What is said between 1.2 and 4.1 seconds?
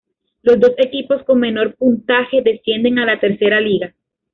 con menor puntaje descienden a la Tercera Liga.